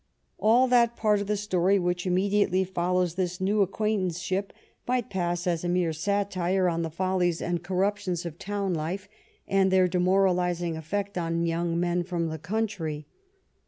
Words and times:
All 0.39 0.67
that 0.67 0.95
part 0.95 1.19
of 1.21 1.27
the 1.27 1.37
story 1.37 1.77
which 1.77 2.07
immediately 2.07 2.63
follows 2.63 3.13
this 3.13 3.39
new 3.39 3.61
acquaint 3.61 4.01
anceship 4.11 4.49
might 4.87 5.11
pass 5.11 5.45
as 5.45 5.63
a 5.63 5.69
mere 5.69 5.93
satire 5.93 6.67
on 6.67 6.81
the 6.81 6.89
follies 6.89 7.39
and 7.39 7.61
corruptions 7.63 8.25
of 8.25 8.39
town 8.39 8.73
life 8.73 9.07
and 9.47 9.69
their 9.69 9.87
demoralizing 9.87 10.75
effect 10.75 11.19
on 11.19 11.45
young 11.45 11.79
men 11.79 12.01
from 12.01 12.29
the 12.29 12.39
country. 12.39 13.05